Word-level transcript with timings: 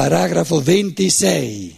paragrafo 0.00 0.62
26. 0.62 1.76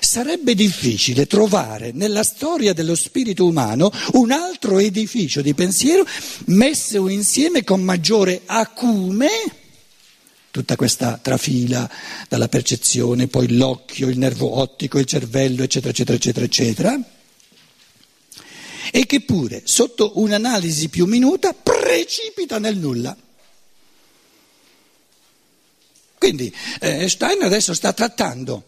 Sarebbe 0.00 0.56
difficile 0.56 1.28
trovare 1.28 1.92
nella 1.92 2.24
storia 2.24 2.72
dello 2.72 2.96
spirito 2.96 3.46
umano 3.46 3.92
un 4.14 4.32
altro 4.32 4.80
edificio 4.80 5.40
di 5.40 5.54
pensiero 5.54 6.04
messo 6.46 7.06
insieme 7.06 7.62
con 7.62 7.80
maggiore 7.80 8.42
acume, 8.44 9.28
tutta 10.50 10.74
questa 10.74 11.16
trafila 11.22 11.88
dalla 12.28 12.48
percezione, 12.48 13.28
poi 13.28 13.56
l'occhio, 13.56 14.08
il 14.08 14.18
nervo 14.18 14.58
ottico, 14.58 14.98
il 14.98 15.06
cervello, 15.06 15.62
eccetera, 15.62 15.92
eccetera, 15.92 16.16
eccetera, 16.16 16.44
eccetera, 16.44 17.00
e 18.90 19.06
che 19.06 19.20
pure 19.20 19.62
sotto 19.62 20.14
un'analisi 20.16 20.88
più 20.88 21.06
minuta 21.06 21.52
precipita 21.52 22.58
nel 22.58 22.76
nulla. 22.76 23.16
Quindi 26.18 26.54
eh, 26.80 27.08
Stein 27.08 27.42
adesso 27.42 27.74
sta 27.74 27.92
trattando 27.92 28.64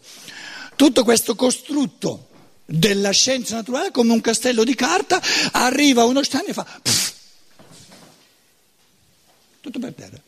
tutto 0.75 1.03
questo 1.03 1.35
costrutto 1.35 2.27
della 2.65 3.11
scienza 3.11 3.55
naturale 3.55 3.91
come 3.91 4.13
un 4.13 4.21
castello 4.21 4.63
di 4.63 4.75
carta, 4.75 5.21
arriva 5.51 6.05
uno 6.05 6.23
Stein 6.23 6.45
e 6.47 6.53
fa 6.53 6.63
pff, 6.63 7.13
tutto 9.61 9.79
per 9.79 9.93
terra. 9.93 10.21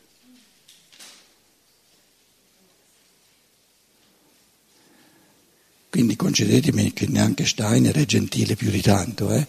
Quindi 5.90 6.15
concedetemi 6.15 6.93
che 6.93 7.07
neanche 7.07 7.45
Steiner 7.45 7.93
è 7.93 8.05
gentile 8.05 8.55
più 8.55 8.70
di 8.70 8.81
tanto, 8.81 9.29
eh? 9.34 9.45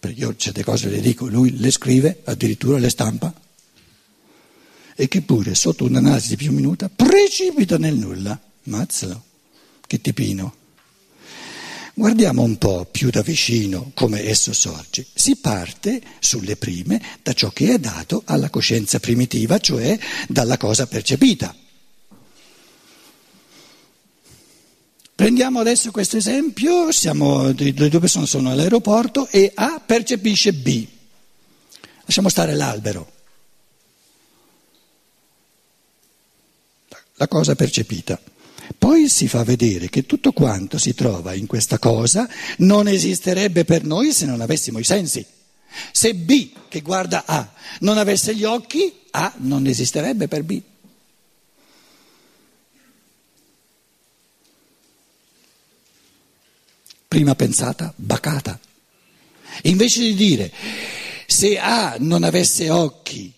perché 0.00 0.20
io 0.20 0.34
certe 0.36 0.64
cose 0.64 0.88
le 0.88 1.00
dico, 1.00 1.26
lui 1.26 1.58
le 1.58 1.70
scrive, 1.70 2.22
addirittura 2.24 2.78
le 2.78 2.88
stampa, 2.88 3.32
e 5.00 5.06
che 5.06 5.22
pure 5.22 5.54
sotto 5.54 5.84
un'analisi 5.84 6.34
più 6.34 6.50
minuta 6.50 6.88
precipita 6.88 7.78
nel 7.78 7.94
nulla. 7.94 8.36
Mazzalo. 8.64 9.22
Che 9.86 10.00
tipino. 10.00 10.54
Guardiamo 11.94 12.42
un 12.42 12.58
po' 12.58 12.84
più 12.90 13.08
da 13.08 13.22
vicino 13.22 13.92
come 13.94 14.24
esso 14.24 14.52
sorge. 14.52 15.06
Si 15.14 15.36
parte 15.36 16.02
sulle 16.18 16.56
prime 16.56 17.00
da 17.22 17.32
ciò 17.32 17.50
che 17.50 17.74
è 17.74 17.78
dato 17.78 18.22
alla 18.24 18.50
coscienza 18.50 18.98
primitiva, 18.98 19.58
cioè 19.58 19.96
dalla 20.26 20.56
cosa 20.56 20.88
percepita. 20.88 21.54
Prendiamo 25.14 25.60
adesso 25.60 25.92
questo 25.92 26.16
esempio, 26.16 26.90
siamo, 26.90 27.52
le 27.52 27.72
due 27.72 28.00
persone 28.00 28.26
sono 28.26 28.50
all'aeroporto 28.50 29.28
e 29.28 29.52
A 29.54 29.80
percepisce 29.84 30.52
B. 30.52 30.86
Lasciamo 32.04 32.28
stare 32.28 32.54
l'albero. 32.54 33.12
La 37.18 37.28
cosa 37.28 37.54
percepita. 37.54 38.20
Poi 38.76 39.08
si 39.08 39.28
fa 39.28 39.42
vedere 39.44 39.88
che 39.88 40.06
tutto 40.06 40.32
quanto 40.32 40.78
si 40.78 40.94
trova 40.94 41.34
in 41.34 41.46
questa 41.46 41.78
cosa 41.78 42.28
non 42.58 42.86
esisterebbe 42.86 43.64
per 43.64 43.84
noi 43.84 44.12
se 44.12 44.26
non 44.26 44.40
avessimo 44.40 44.78
i 44.78 44.84
sensi. 44.84 45.24
Se 45.92 46.14
B, 46.14 46.52
che 46.68 46.80
guarda 46.80 47.24
A, 47.26 47.52
non 47.80 47.98
avesse 47.98 48.34
gli 48.34 48.44
occhi, 48.44 48.92
A 49.10 49.32
non 49.38 49.66
esisterebbe 49.66 50.28
per 50.28 50.42
B. 50.44 50.62
Prima 57.08 57.34
pensata, 57.34 57.92
bacata. 57.96 58.60
Invece 59.62 60.00
di 60.00 60.14
dire 60.14 60.52
se 61.26 61.58
A 61.58 61.96
non 61.98 62.22
avesse 62.22 62.70
occhi 62.70 63.32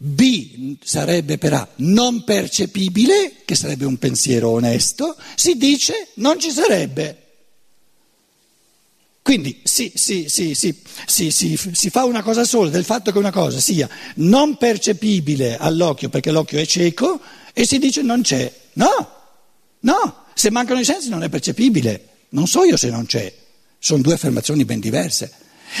B 0.00 0.76
sarebbe 0.80 1.38
per 1.38 1.54
A 1.54 1.68
non 1.76 2.22
percepibile, 2.22 3.42
che 3.44 3.56
sarebbe 3.56 3.84
un 3.84 3.98
pensiero 3.98 4.50
onesto, 4.50 5.16
si 5.34 5.56
dice 5.56 6.10
non 6.14 6.38
ci 6.38 6.52
sarebbe. 6.52 7.24
Quindi 9.20 9.60
si, 9.64 9.92
si, 9.94 10.28
si, 10.28 10.54
si, 10.54 11.90
fa 11.90 12.04
una 12.04 12.22
cosa 12.22 12.44
sola 12.44 12.70
del 12.70 12.84
fatto 12.84 13.10
che 13.10 13.18
una 13.18 13.32
cosa 13.32 13.60
sia 13.60 13.88
non 14.14 14.56
percepibile 14.56 15.58
all'occhio 15.58 16.08
perché 16.08 16.30
l'occhio 16.30 16.60
è 16.60 16.64
cieco 16.64 17.20
e 17.52 17.66
si 17.66 17.78
dice 17.78 18.00
non 18.00 18.22
c'è. 18.22 18.50
No, 18.74 19.12
no, 19.80 20.24
se 20.32 20.50
mancano 20.50 20.80
i 20.80 20.84
sensi 20.84 21.08
non 21.08 21.24
è 21.24 21.28
percepibile. 21.28 22.08
Non 22.30 22.46
so 22.46 22.62
io 22.62 22.76
se 22.76 22.88
non 22.88 23.04
c'è. 23.04 23.34
Sono 23.80 24.00
due 24.00 24.14
affermazioni 24.14 24.64
ben 24.64 24.80
diverse. 24.80 25.30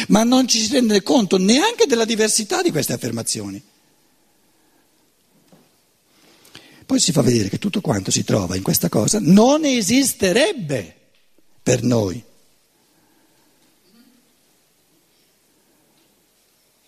Ma 0.08 0.24
non 0.24 0.48
ci 0.48 0.60
si 0.60 0.72
rende 0.72 1.02
conto 1.02 1.38
neanche 1.38 1.86
della 1.86 2.04
diversità 2.04 2.60
di 2.60 2.70
queste 2.70 2.94
affermazioni. 2.94 3.62
Poi 6.88 7.00
si 7.00 7.12
fa 7.12 7.20
vedere 7.20 7.50
che 7.50 7.58
tutto 7.58 7.82
quanto 7.82 8.10
si 8.10 8.24
trova 8.24 8.56
in 8.56 8.62
questa 8.62 8.88
cosa 8.88 9.18
non 9.20 9.66
esisterebbe 9.66 10.96
per 11.62 11.82
noi. 11.82 12.24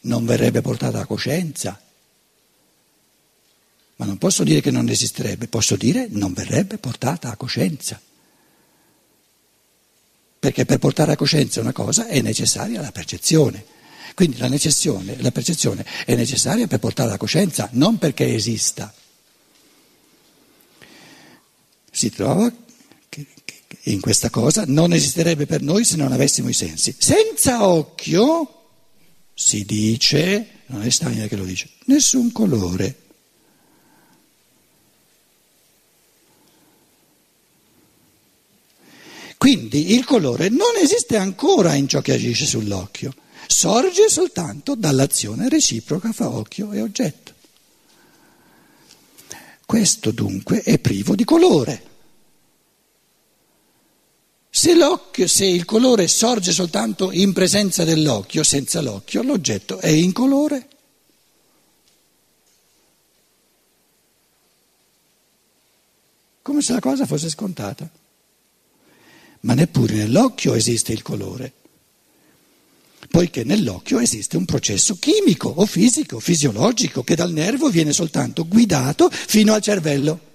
Non 0.01 0.25
verrebbe 0.25 0.63
portata 0.63 1.01
a 1.01 1.05
coscienza. 1.05 1.79
Ma 3.97 4.07
non 4.07 4.17
posso 4.17 4.43
dire 4.43 4.63
che 4.63 4.71
non 4.71 4.89
esisterebbe, 4.89 5.49
posso 5.49 5.77
dire 5.77 6.07
non 6.09 6.33
verrebbe 6.33 6.79
portata 6.79 7.31
a 7.31 7.37
coscienza. 7.37 8.01
Perché 10.39 10.65
per 10.65 10.79
portare 10.79 11.13
a 11.13 11.17
coscienza 11.17 11.61
una 11.61 11.75
cosa 11.75 12.07
è 12.07 12.23
necessaria 12.23 12.81
la 12.81 12.91
percezione. 12.91 13.63
Quindi 14.15 14.39
la, 14.39 14.49
la 14.49 15.31
percezione 15.31 15.85
è 16.07 16.15
necessaria 16.15 16.67
per 16.67 16.79
portare 16.79 17.13
a 17.13 17.19
coscienza, 17.19 17.69
non 17.73 17.99
perché 17.99 18.35
esista 18.35 18.95
si 22.01 22.11
trova 22.11 22.51
che, 23.11 23.27
in 23.85 24.01
questa 24.01 24.31
cosa 24.31 24.65
non 24.67 24.95
esisterebbe 24.95 25.45
per 25.45 25.61
noi 25.61 25.85
se 25.85 25.97
non 25.97 26.13
avessimo 26.13 26.49
i 26.49 26.55
sensi. 26.55 26.95
Senza 26.97 27.67
occhio, 27.69 28.69
si 29.35 29.67
dice, 29.67 30.63
non 30.67 30.83
è 30.83 30.89
Steiner 30.89 31.29
che 31.29 31.37
lo 31.37 31.45
dice, 31.45 31.69
nessun 31.85 32.33
colore. 32.33 32.97
Quindi 39.37 39.93
il 39.93 40.05
colore 40.05 40.49
non 40.49 40.77
esiste 40.83 41.17
ancora 41.19 41.75
in 41.75 41.87
ciò 41.87 42.01
che 42.01 42.15
agisce 42.15 42.47
sull'occhio, 42.47 43.15
sorge 43.47 44.09
soltanto 44.09 44.75
dall'azione 44.75 45.51
reciproca 45.51 46.13
fra 46.13 46.31
occhio 46.31 46.73
e 46.73 46.81
oggetto. 46.81 47.35
Questo 49.67 50.11
dunque 50.11 50.63
è 50.63 50.79
privo 50.79 51.15
di 51.15 51.25
colore. 51.25 51.90
Se, 54.61 54.77
se, 55.27 55.47
il 55.47 55.65
colore 55.65 56.07
sorge 56.07 56.53
soltanto 56.53 57.13
in 57.13 57.33
presenza 57.33 57.83
dell'occhio, 57.83 58.43
senza 58.43 58.83
l'occhio, 58.83 59.23
l'oggetto 59.23 59.79
è 59.79 59.89
incolore. 59.89 60.69
Come 66.43 66.61
se 66.61 66.75
la 66.75 66.81
cosa 66.81 67.07
fosse 67.07 67.31
scontata. 67.31 67.89
Ma 69.41 69.55
neppure 69.55 69.95
nell'occhio 69.95 70.53
esiste 70.53 70.93
il 70.93 71.01
colore 71.01 71.53
poiché 73.11 73.45
nell'occhio 73.45 73.99
esiste 73.99 74.37
un 74.37 74.45
processo 74.45 74.99
chimico 74.99 75.49
o 75.49 75.65
fisico, 75.65 76.21
fisiologico, 76.21 77.03
che 77.03 77.17
dal 77.17 77.33
nervo 77.33 77.71
viene 77.71 77.93
soltanto 77.93 78.47
guidato 78.47 79.11
fino 79.11 79.55
al 79.55 79.63
cervello. 79.63 80.30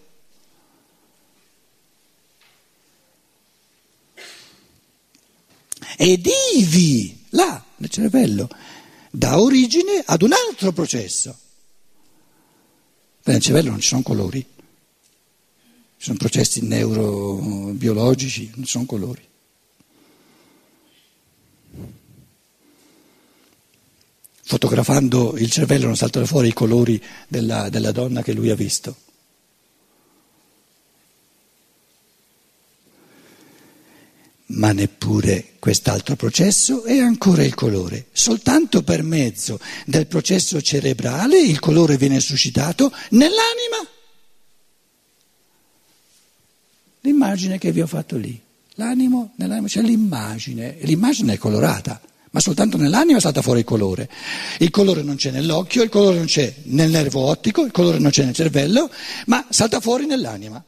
Ed 5.97 6.28
ivi, 6.56 7.25
là, 7.29 7.63
nel 7.78 7.89
cervello, 7.89 8.50
dà 9.11 9.39
origine 9.39 10.03
ad 10.06 10.22
un 10.22 10.33
altro 10.33 10.72
processo. 10.72 11.38
Nel 13.24 13.42
cervello 13.42 13.71
non 13.71 13.80
ci 13.80 13.88
sono 13.88 14.03
colori, 14.03 14.39
ci 14.39 16.06
sono 16.06 16.18
processi 16.18 16.62
neurobiologici, 16.65 18.51
non 18.56 18.65
ci 18.65 18.71
sono 18.71 18.86
colori. 18.86 19.25
fotografando 24.45 25.36
il 25.38 25.50
cervello 25.50 25.88
non 25.88 25.98
saltano 25.98 26.27
fuori 26.27 26.50
i 26.50 26.53
colori 26.53 27.01
della, 27.27 27.68
della 27.69 27.91
donna 27.91 28.21
che 28.21 28.31
lui 28.31 28.51
ha 28.51 28.56
visto. 28.56 28.95
Ma 34.65 34.71
neppure 34.71 35.50
quest'altro 35.59 36.15
processo 36.15 36.85
è 36.85 36.97
ancora 36.97 37.44
il 37.44 37.53
colore. 37.53 38.07
Soltanto 38.12 38.81
per 38.81 39.03
mezzo 39.03 39.59
del 39.85 40.07
processo 40.07 40.59
cerebrale 40.59 41.39
il 41.39 41.59
colore 41.59 41.97
viene 41.97 42.19
suscitato 42.19 42.91
nell'anima. 43.12 43.88
L'immagine 47.01 47.59
che 47.59 47.71
vi 47.71 47.81
ho 47.81 47.85
fatto 47.85 48.17
lì. 48.17 48.41
L'animo, 48.77 49.33
nell'anima 49.35 49.67
c'è 49.67 49.83
l'immagine, 49.83 50.79
e 50.79 50.85
l'immagine 50.88 51.33
è 51.33 51.38
colorata 51.38 52.01
ma 52.31 52.41
soltanto 52.41 52.75
nell'anima 52.75 53.19
salta 53.19 53.41
fuori 53.41 53.59
il 53.59 53.65
colore. 53.65 54.09
Il 54.57 54.71
colore 54.71 55.03
non 55.03 55.15
c'è 55.15 55.29
nell'occhio, 55.31 55.83
il 55.83 55.89
colore 55.89 56.17
non 56.17 56.25
c'è 56.25 56.53
nel 56.63 56.89
nervo 56.89 57.21
ottico, 57.21 57.63
il 57.63 57.71
colore 57.71 58.00
non 58.00 58.12
c'è 58.12 58.25
nel 58.25 58.33
cervello, 58.33 58.91
ma 59.27 59.45
salta 59.50 59.79
fuori 59.79 60.06
nell'anima. 60.06 60.62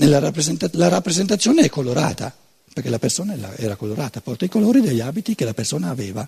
Rappresenta- 0.00 0.70
la 0.74 0.88
rappresentazione 0.88 1.62
è 1.62 1.68
colorata, 1.68 2.32
perché 2.72 2.88
la 2.88 3.00
persona 3.00 3.36
era 3.56 3.74
colorata, 3.74 4.20
porta 4.20 4.44
i 4.44 4.48
colori 4.48 4.80
degli 4.80 5.00
abiti 5.00 5.34
che 5.34 5.44
la 5.44 5.54
persona 5.54 5.90
aveva. 5.90 6.26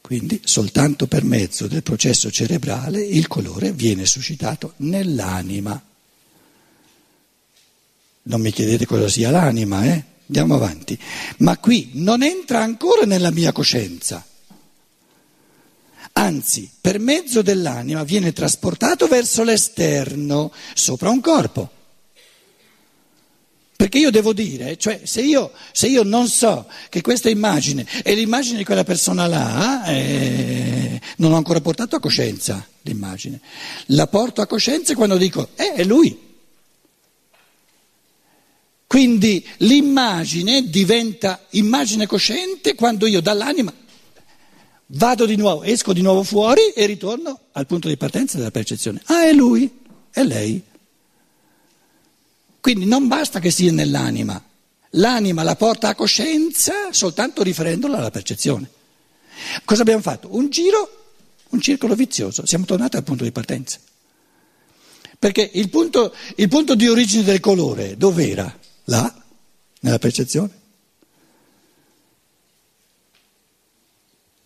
Quindi 0.00 0.40
soltanto 0.42 1.06
per 1.06 1.22
mezzo 1.22 1.66
del 1.66 1.82
processo 1.82 2.30
cerebrale 2.30 3.04
il 3.04 3.26
colore 3.26 3.72
viene 3.72 4.06
suscitato 4.06 4.72
nell'anima. 4.76 5.82
Non 8.22 8.40
mi 8.40 8.50
chiedete 8.50 8.86
cosa 8.86 9.06
sia 9.06 9.30
l'anima, 9.30 9.84
eh? 9.84 10.02
Andiamo 10.28 10.54
avanti. 10.54 10.98
Ma 11.38 11.58
qui 11.58 11.90
non 11.94 12.22
entra 12.22 12.62
ancora 12.62 13.04
nella 13.04 13.30
mia 13.30 13.52
coscienza. 13.52 14.24
Anzi, 16.18 16.68
per 16.80 16.98
mezzo 16.98 17.42
dell'anima 17.42 18.02
viene 18.02 18.32
trasportato 18.32 19.06
verso 19.06 19.44
l'esterno, 19.44 20.52
sopra 20.74 21.10
un 21.10 21.20
corpo. 21.20 21.70
Perché 23.76 23.98
io 23.98 24.10
devo 24.10 24.32
dire, 24.32 24.76
cioè 24.76 25.02
se 25.04 25.20
io, 25.20 25.52
se 25.70 25.86
io, 25.86 26.02
non 26.02 26.26
so 26.26 26.68
che 26.88 27.02
questa 27.02 27.30
immagine 27.30 27.86
è 28.02 28.12
l'immagine 28.16 28.58
di 28.58 28.64
quella 28.64 28.82
persona 28.82 29.28
là, 29.28 29.84
eh, 29.84 31.00
non 31.18 31.30
ho 31.30 31.36
ancora 31.36 31.60
portato 31.60 31.94
a 31.94 32.00
coscienza 32.00 32.66
l'immagine. 32.82 33.40
La 33.86 34.08
porto 34.08 34.40
a 34.40 34.46
coscienza 34.48 34.96
quando 34.96 35.16
dico, 35.18 35.50
eh, 35.54 35.74
è 35.74 35.84
lui. 35.84 36.18
Quindi 38.88 39.46
l'immagine 39.58 40.68
diventa 40.68 41.46
immagine 41.50 42.08
cosciente 42.08 42.74
quando 42.74 43.06
io 43.06 43.20
dall'anima 43.20 43.72
vado 44.88 45.26
di 45.26 45.36
nuovo, 45.36 45.62
esco 45.62 45.92
di 45.92 46.02
nuovo 46.02 46.22
fuori 46.22 46.70
e 46.74 46.86
ritorno 46.86 47.38
al 47.52 47.66
punto 47.66 47.88
di 47.88 47.96
partenza 47.96 48.36
della 48.36 48.50
percezione. 48.50 49.00
Ah, 49.06 49.24
è 49.24 49.32
lui, 49.32 49.70
è 50.10 50.22
lei. 50.22 50.62
Quindi 52.60 52.86
non 52.86 53.08
basta 53.08 53.40
che 53.40 53.50
sia 53.50 53.72
nell'anima, 53.72 54.42
l'anima 54.90 55.42
la 55.42 55.56
porta 55.56 55.88
a 55.88 55.94
coscienza 55.94 56.92
soltanto 56.92 57.42
riferendola 57.42 57.98
alla 57.98 58.10
percezione. 58.10 58.68
Cosa 59.64 59.82
abbiamo 59.82 60.02
fatto? 60.02 60.28
Un 60.34 60.50
giro, 60.50 61.06
un 61.50 61.60
circolo 61.60 61.94
vizioso, 61.94 62.44
siamo 62.46 62.64
tornati 62.64 62.96
al 62.96 63.04
punto 63.04 63.24
di 63.24 63.32
partenza. 63.32 63.78
Perché 65.18 65.48
il 65.54 65.68
punto, 65.68 66.14
il 66.36 66.48
punto 66.48 66.74
di 66.74 66.88
origine 66.88 67.24
del 67.24 67.40
colore 67.40 67.96
dov'era? 67.96 68.56
Là, 68.84 69.12
nella 69.80 69.98
percezione. 69.98 70.57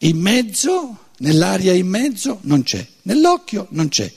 In 0.05 0.19
mezzo, 0.19 1.11
nell'aria 1.19 1.73
in 1.73 1.87
mezzo 1.87 2.39
non 2.43 2.63
c'è, 2.63 2.87
nell'occhio 3.03 3.67
non 3.71 3.89
c'è. 3.89 4.13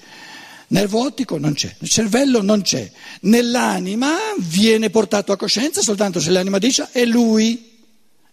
Nervo 0.67 1.03
ottico 1.03 1.37
non 1.37 1.53
c'è, 1.53 1.75
nel 1.77 1.89
cervello 1.89 2.41
non 2.41 2.63
c'è, 2.63 2.91
nell'anima 3.21 4.15
viene 4.39 4.89
portato 4.89 5.31
a 5.31 5.37
coscienza 5.37 5.81
soltanto 5.81 6.19
se 6.19 6.31
l'anima 6.31 6.57
dice 6.57 6.89
è 6.91 7.05
lui 7.05 7.73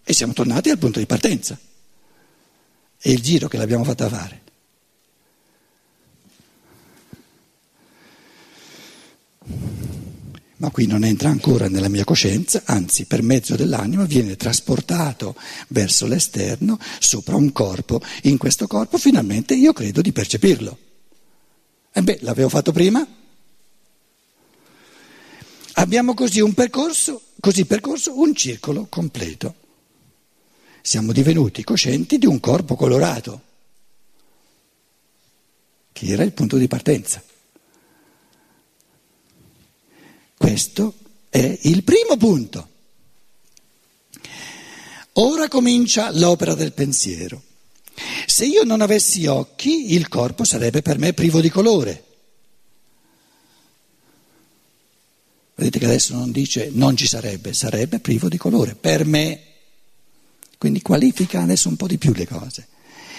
e 0.02 0.12
siamo 0.14 0.32
tornati 0.32 0.70
al 0.70 0.78
punto 0.78 0.98
di 0.98 1.04
partenza. 1.04 1.58
È 2.98 3.08
il 3.10 3.20
giro 3.20 3.48
che 3.48 3.58
l'abbiamo 3.58 3.84
fatta 3.84 4.08
fare. 4.08 4.40
Ma 10.62 10.70
qui 10.70 10.86
non 10.86 11.02
entra 11.02 11.28
ancora 11.28 11.68
nella 11.68 11.88
mia 11.88 12.04
coscienza, 12.04 12.62
anzi 12.66 13.06
per 13.06 13.20
mezzo 13.20 13.56
dell'anima 13.56 14.04
viene 14.04 14.36
trasportato 14.36 15.34
verso 15.70 16.06
l'esterno, 16.06 16.78
sopra 17.00 17.34
un 17.34 17.50
corpo. 17.50 18.00
In 18.22 18.38
questo 18.38 18.68
corpo 18.68 18.96
finalmente 18.96 19.54
io 19.54 19.72
credo 19.72 20.00
di 20.00 20.12
percepirlo. 20.12 20.78
E 21.90 22.00
beh, 22.02 22.18
l'avevo 22.20 22.48
fatto 22.48 22.70
prima. 22.70 23.04
Abbiamo 25.72 26.14
così 26.14 26.38
un 26.38 26.54
percorso, 26.54 27.22
così 27.40 27.64
percorso 27.64 28.16
un 28.16 28.32
circolo 28.32 28.86
completo. 28.88 29.56
Siamo 30.80 31.10
divenuti 31.10 31.64
coscienti 31.64 32.18
di 32.18 32.26
un 32.26 32.38
corpo 32.38 32.76
colorato, 32.76 33.42
che 35.90 36.06
era 36.06 36.22
il 36.22 36.30
punto 36.30 36.56
di 36.56 36.68
partenza. 36.68 37.20
Questo 40.42 40.94
è 41.32 41.58
il 41.62 41.82
primo 41.82 42.18
punto. 42.18 42.68
Ora 45.14 45.48
comincia 45.48 46.10
l'opera 46.12 46.54
del 46.54 46.74
pensiero. 46.74 47.42
Se 48.26 48.44
io 48.44 48.64
non 48.64 48.82
avessi 48.82 49.24
occhi, 49.24 49.94
il 49.94 50.08
corpo 50.08 50.44
sarebbe 50.44 50.82
per 50.82 50.98
me 50.98 51.14
privo 51.14 51.40
di 51.40 51.48
colore. 51.48 52.04
Vedete 55.54 55.78
che 55.78 55.84
adesso 55.86 56.14
non 56.14 56.30
dice 56.32 56.68
non 56.70 56.96
ci 56.98 57.06
sarebbe, 57.06 57.54
sarebbe 57.54 57.98
privo 57.98 58.28
di 58.28 58.36
colore, 58.36 58.74
per 58.74 59.06
me. 59.06 59.42
Quindi 60.58 60.82
qualifica 60.82 61.40
adesso 61.40 61.70
un 61.70 61.76
po' 61.76 61.86
di 61.86 61.96
più 61.96 62.12
le 62.12 62.26
cose. 62.26 62.68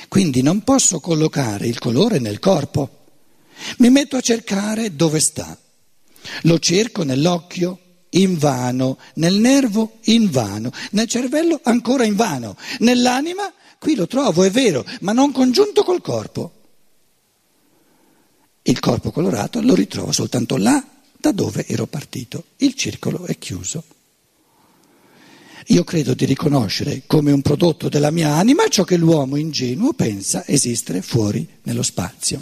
Quindi 0.08 0.44
non 0.44 0.64
posso 0.64 1.00
collocare 1.00 1.66
il 1.66 1.80
colore 1.80 2.20
nel 2.20 2.38
corpo. 2.38 3.06
Mi 3.80 3.90
metto 3.90 4.18
a 4.18 4.22
cercare 4.22 4.96
dove 4.96 5.20
sta. 5.20 5.58
Lo 6.44 6.60
cerco 6.60 7.04
nell'occhio, 7.04 7.80
invano, 8.14 8.98
nel 9.16 9.36
nervo, 9.36 10.00
invano, 10.06 10.72
nel 10.92 11.08
cervello, 11.08 11.60
ancora 11.64 12.04
invano, 12.06 12.56
nell'anima, 12.80 13.52
Qui 13.84 13.96
lo 13.96 14.08
trovo, 14.08 14.44
è 14.44 14.50
vero, 14.50 14.86
ma 15.02 15.12
non 15.12 15.34
congiunto 15.34 15.84
col 15.84 16.00
corpo. 16.02 16.54
Il 18.62 18.80
corpo 18.80 19.12
colorato 19.12 19.60
lo 19.60 19.76
ritrovo 19.76 20.14
soltanto 20.14 20.56
là 20.56 20.82
da 21.18 21.34
dove 21.34 21.66
ero 21.68 21.86
partito. 21.86 22.46
Il 22.60 22.76
circolo 22.76 23.26
è 23.26 23.38
chiuso. 23.38 23.84
Io 25.68 25.84
credo 25.84 26.14
di 26.14 26.24
riconoscere 26.24 27.04
come 27.08 27.34
un 27.34 27.42
prodotto 27.42 27.90
della 27.90 28.10
mia 28.10 28.36
anima 28.36 28.70
ciò 28.70 28.86
che 28.86 28.96
l'uomo 28.96 29.36
ingenuo 29.36 29.92
pensa 29.92 30.48
esistere 30.48 31.02
fuori 31.02 31.46
nello 31.64 31.84
spazio. 31.84 32.42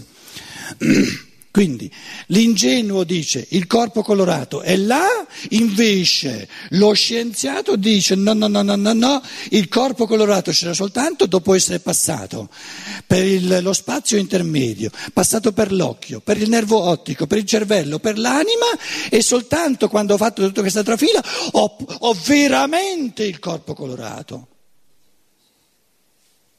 Quindi 1.51 1.91
l'ingenuo 2.27 3.03
dice 3.03 3.45
il 3.49 3.67
corpo 3.67 4.03
colorato 4.03 4.61
è 4.61 4.77
là, 4.77 5.27
invece 5.49 6.47
lo 6.69 6.93
scienziato 6.93 7.75
dice 7.75 8.15
no, 8.15 8.31
no, 8.31 8.47
no, 8.47 8.61
no, 8.61 8.77
no, 8.77 8.93
no, 8.93 9.21
il 9.49 9.67
corpo 9.67 10.07
colorato 10.07 10.51
c'era 10.51 10.73
soltanto 10.73 11.25
dopo 11.25 11.53
essere 11.53 11.81
passato 11.81 12.49
per 13.05 13.25
il, 13.25 13.59
lo 13.61 13.73
spazio 13.73 14.17
intermedio, 14.17 14.91
passato 15.11 15.51
per 15.51 15.73
l'occhio, 15.73 16.21
per 16.21 16.41
il 16.41 16.47
nervo 16.47 16.79
ottico, 16.79 17.27
per 17.27 17.39
il 17.39 17.45
cervello, 17.45 17.99
per 17.99 18.17
l'anima 18.17 18.67
e 19.09 19.21
soltanto 19.21 19.89
quando 19.89 20.13
ho 20.13 20.17
fatto 20.17 20.45
tutta 20.45 20.61
questa 20.61 20.83
trafila 20.83 21.21
ho, 21.51 21.77
ho 21.99 22.17
veramente 22.25 23.25
il 23.25 23.39
corpo 23.39 23.73
colorato. 23.73 24.47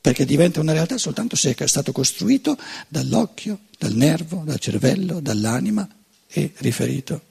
Perché 0.02 0.26
diventa 0.26 0.61
una 0.61 0.72
realtà 0.72 0.99
soltanto 0.99 1.37
se 1.37 1.54
è 1.54 1.66
stato 1.66 1.92
costruito 1.92 2.58
dall'occhio, 2.88 3.61
dal 3.82 3.94
nervo, 3.94 4.42
dal 4.44 4.60
cervello, 4.60 5.18
dall'anima 5.18 5.88
e 6.28 6.52
riferito. 6.58 7.22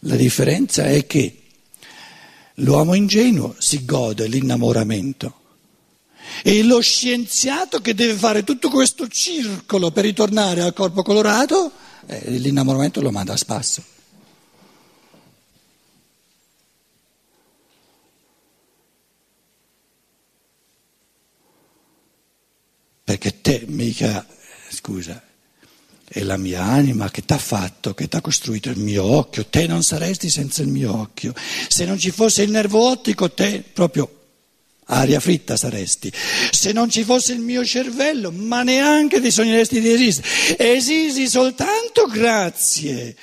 La 0.00 0.16
differenza 0.16 0.84
è 0.84 1.06
che 1.06 1.40
l'uomo 2.56 2.92
ingenuo 2.92 3.54
si 3.58 3.86
gode 3.86 4.26
l'innamoramento 4.26 5.40
e 6.42 6.62
lo 6.62 6.80
scienziato 6.80 7.80
che 7.80 7.94
deve 7.94 8.16
fare 8.16 8.44
tutto 8.44 8.68
questo 8.68 9.08
circolo 9.08 9.90
per 9.92 10.04
ritornare 10.04 10.60
al 10.60 10.74
corpo 10.74 11.02
colorato, 11.02 11.72
eh, 12.04 12.32
l'innamoramento 12.32 13.00
lo 13.00 13.10
manda 13.10 13.32
a 13.32 13.38
spasso. 13.38 13.82
Perché 23.12 23.40
te 23.42 23.64
mica, 23.66 24.26
scusa, 24.70 25.22
è 26.08 26.22
la 26.22 26.38
mia 26.38 26.62
anima 26.62 27.10
che 27.10 27.22
ti 27.24 27.32
ha 27.34 27.38
fatto, 27.38 27.92
che 27.92 28.08
ti 28.08 28.16
ha 28.16 28.22
costruito 28.22 28.70
il 28.70 28.78
mio 28.78 29.04
occhio, 29.04 29.44
te 29.46 29.66
non 29.66 29.82
saresti 29.82 30.30
senza 30.30 30.62
il 30.62 30.68
mio 30.68 30.96
occhio. 30.98 31.34
Se 31.68 31.84
non 31.84 31.98
ci 31.98 32.10
fosse 32.10 32.42
il 32.42 32.50
nervo 32.50 32.88
ottico, 32.88 33.30
te 33.30 33.62
proprio 33.70 34.20
aria 34.86 35.20
fritta 35.20 35.56
saresti. 35.56 36.10
Se 36.50 36.72
non 36.72 36.88
ci 36.88 37.04
fosse 37.04 37.34
il 37.34 37.40
mio 37.40 37.64
cervello, 37.66 38.30
ma 38.30 38.62
neanche 38.62 39.20
ti 39.20 39.30
sogneresti 39.30 39.80
di 39.80 39.92
esistere. 39.92 40.56
Esisi 40.58 41.28
soltanto 41.28 42.06
grazie 42.06 43.14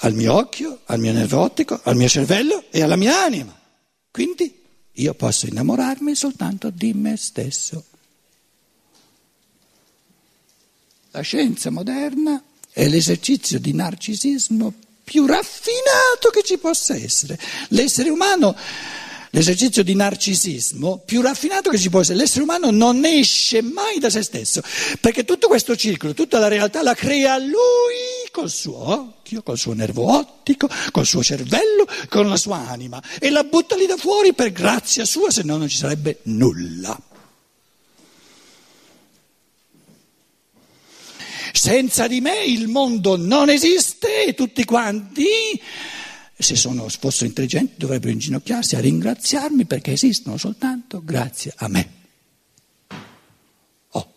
al 0.00 0.12
mio 0.12 0.34
occhio, 0.34 0.80
al 0.84 0.98
mio 0.98 1.12
nervo 1.12 1.40
ottico, 1.40 1.80
al 1.82 1.96
mio 1.96 2.08
cervello 2.08 2.64
e 2.70 2.82
alla 2.82 2.96
mia 2.96 3.22
anima. 3.22 3.58
Quindi 4.10 4.58
io 4.92 5.14
posso 5.14 5.46
innamorarmi 5.46 6.14
soltanto 6.14 6.70
di 6.70 6.92
me 6.92 7.16
stesso. 7.16 7.84
La 11.12 11.22
scienza 11.22 11.70
moderna 11.70 12.42
è 12.70 12.86
l'esercizio 12.86 13.58
di 13.58 13.72
narcisismo 13.72 14.74
più 15.02 15.24
raffinato 15.24 16.28
che 16.30 16.42
ci 16.42 16.58
possa 16.58 16.94
essere. 16.94 17.38
L'essere 17.68 18.10
umano, 18.10 18.54
l'esercizio 19.30 19.82
di 19.82 19.94
narcisismo 19.94 20.98
più 20.98 21.22
raffinato 21.22 21.70
che 21.70 21.78
ci 21.78 21.88
possa 21.88 22.12
essere, 22.12 22.18
l'essere 22.18 22.42
umano 22.42 22.70
non 22.70 23.06
esce 23.06 23.62
mai 23.62 23.98
da 23.98 24.10
se 24.10 24.22
stesso, 24.22 24.60
perché 25.00 25.24
tutto 25.24 25.48
questo 25.48 25.74
circolo, 25.76 26.12
tutta 26.12 26.38
la 26.38 26.48
realtà 26.48 26.82
la 26.82 26.94
crea 26.94 27.38
lui 27.38 28.28
col 28.30 28.50
suo 28.50 28.76
occhio, 28.76 29.42
col 29.42 29.56
suo 29.56 29.72
nervo 29.72 30.12
ottico, 30.12 30.68
col 30.90 31.06
suo 31.06 31.22
cervello, 31.22 31.86
con 32.10 32.28
la 32.28 32.36
sua 32.36 32.68
anima 32.68 33.02
e 33.18 33.30
la 33.30 33.44
butta 33.44 33.76
lì 33.76 33.86
da 33.86 33.96
fuori 33.96 34.34
per 34.34 34.52
grazia 34.52 35.06
sua, 35.06 35.30
se 35.30 35.42
no 35.42 35.56
non 35.56 35.68
ci 35.68 35.78
sarebbe 35.78 36.18
nulla. 36.24 37.07
Senza 41.68 42.06
di 42.08 42.22
me 42.22 42.44
il 42.44 42.66
mondo 42.66 43.18
non 43.18 43.50
esiste 43.50 44.24
e 44.24 44.32
tutti 44.32 44.64
quanti, 44.64 45.26
se 46.34 46.56
sono, 46.56 46.88
fossero 46.88 47.26
intelligenti, 47.26 47.74
dovrebbero 47.76 48.10
inginocchiarsi 48.10 48.74
a 48.74 48.80
ringraziarmi 48.80 49.66
perché 49.66 49.92
esistono 49.92 50.38
soltanto 50.38 51.02
grazie 51.04 51.52
a 51.56 51.68
me. 51.68 51.92
Oh. 53.90 54.12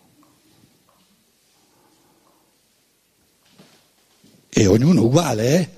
E 4.47 4.65
ognuno 4.67 5.03
uguale, 5.03 5.59
eh? 5.59 5.69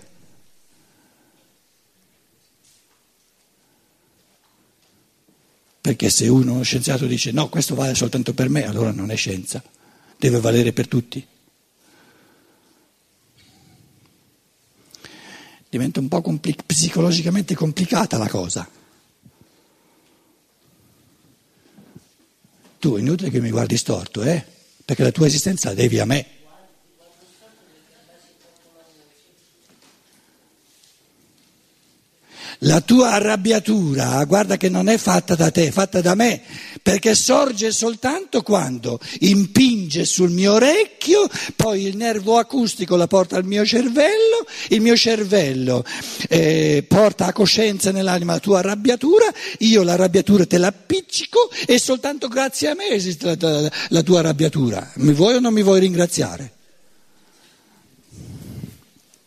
Perché 5.82 6.12
se 6.12 6.28
uno 6.28 6.62
scienziato 6.62 7.08
dice 7.08 7.32
no, 7.32 7.50
questo 7.50 7.74
vale 7.74 7.96
soltanto 7.96 8.36
per 8.36 8.50
me, 8.50 8.68
allora 8.68 8.92
non 8.92 9.10
è 9.10 9.16
scienza, 9.16 9.64
deve 10.20 10.40
valere 10.40 10.72
per 10.72 10.88
tutti. 10.88 11.32
Diventa 15.78 16.00
un 16.00 16.08
po' 16.08 16.22
compli- 16.22 16.56
psicologicamente 16.64 17.56
complicata 17.56 18.20
la 18.20 18.28
cosa. 18.28 18.70
Tu 22.78 22.96
è 22.96 23.00
inutile 23.00 23.32
che 23.32 23.42
mi 23.42 23.50
guardi 23.50 23.76
storto, 23.76 24.22
eh? 24.22 24.46
Perché 24.86 25.02
la 25.02 25.12
tua 25.12 25.26
esistenza 25.26 25.70
la 25.70 25.76
devi 25.76 25.98
a 25.98 26.06
me. 26.06 26.43
La 32.74 32.82
tua 32.82 33.12
arrabbiatura, 33.12 34.24
guarda 34.26 34.58
che 34.58 34.68
non 34.68 34.90
è 34.90 34.98
fatta 34.98 35.36
da 35.36 35.52
te, 35.52 35.68
è 35.68 35.72
fatta 35.72 36.02
da 36.02 36.16
me, 36.16 36.42
perché 36.82 37.14
sorge 37.14 37.72
soltanto 37.72 38.42
quando 38.42 39.00
impinge 39.20 40.06
sul 40.06 40.32
mio 40.32 40.54
orecchio, 40.54 41.30
poi 41.56 41.86
il 41.86 41.96
nervo 41.96 42.40
acustico 42.40 42.96
la 42.96 43.06
porta 43.06 43.38
al 43.38 43.46
mio 43.46 43.64
cervello, 43.64 44.44
il 44.70 44.82
mio 44.82 44.96
cervello 44.96 45.86
eh, 46.30 46.84
porta 46.88 47.28
a 47.28 47.32
coscienza 47.32 47.92
nell'anima 47.92 48.34
la 48.34 48.40
tua 48.40 48.58
arrabbiatura, 48.58 49.32
io 49.60 49.84
l'arrabbiatura 49.84 50.48
te 50.48 50.58
la 50.58 50.70
appiccico 50.70 51.52
e 51.68 51.78
soltanto 51.78 52.28
grazie 52.28 52.70
a 52.70 52.74
me 52.74 52.88
esiste 52.88 53.38
la, 53.40 53.62
la, 53.62 53.72
la 53.90 54.02
tua 54.02 54.18
arrabbiatura. 54.18 54.94
Mi 54.96 55.14
vuoi 55.14 55.36
o 55.36 55.40
non 55.40 55.54
mi 55.54 55.62
vuoi 55.62 55.80
ringraziare? 55.80 56.54